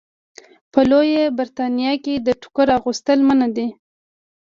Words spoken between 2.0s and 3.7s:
کې د ټوکر اغوستل منع دي.